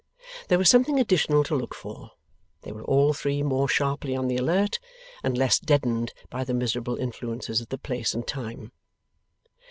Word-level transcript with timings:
There 0.47 0.57
was 0.57 0.67
something 0.67 0.99
additional 0.99 1.43
to 1.43 1.55
look 1.55 1.75
for. 1.75 2.09
They 2.63 2.71
were 2.71 2.83
all 2.83 3.13
three 3.13 3.43
more 3.43 3.67
sharply 3.67 4.15
on 4.15 4.27
the 4.27 4.35
alert, 4.35 4.79
and 5.21 5.37
less 5.37 5.59
deadened 5.59 6.11
by 6.31 6.43
the 6.43 6.55
miserable 6.55 6.95
influences 6.95 7.61
of 7.61 7.69
the 7.69 7.77
place 7.77 8.15
and 8.15 8.25
time. 8.25 8.71